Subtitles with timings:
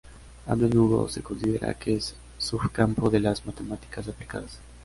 [0.47, 4.57] A menudo se considera que es un subcampo de las matemáticas aplicadas.